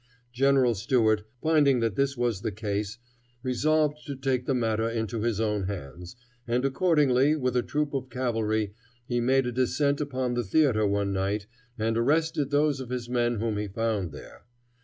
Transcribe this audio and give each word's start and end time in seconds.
General 0.33 0.73
Stuart, 0.73 1.27
finding 1.43 1.79
that 1.79 1.95
this 1.95 2.17
was 2.17 2.41
the 2.41 2.51
case, 2.51 2.97
resolved 3.43 4.03
to 4.07 4.15
take 4.15 4.47
the 4.47 4.55
matter 4.55 4.89
into 4.89 5.21
his 5.21 5.39
own 5.39 5.65
hands, 5.65 6.15
and 6.47 6.65
accordingly 6.65 7.35
with 7.35 7.55
a 7.55 7.61
troop 7.61 7.93
of 7.93 8.09
cavalry 8.09 8.73
he 9.05 9.21
made 9.21 9.45
a 9.45 9.51
descent 9.51 10.01
upon 10.01 10.33
the 10.33 10.43
theatre 10.43 10.87
one 10.87 11.13
night, 11.13 11.45
and 11.77 11.99
arrested 11.99 12.49
those 12.49 12.79
of 12.79 12.89
his 12.89 13.09
men 13.09 13.35
whom 13.35 13.57
he 13.57 13.67
found 13.67 14.11
there. 14.11 14.43